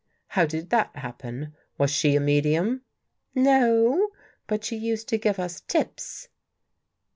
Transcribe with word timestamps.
"How 0.35 0.47
did 0.47 0.71
that 0.71 0.95
happen? 0.95 1.53
Was 1.77 1.91
she 1.91 2.15
a 2.15 2.19
medium? 2.19 2.81
""No, 3.35 4.09
but 4.47 4.63
she 4.63 4.75
used 4.75 5.07
to 5.09 5.19
give 5.19 5.37
us 5.37 5.59
tips." 5.61 6.27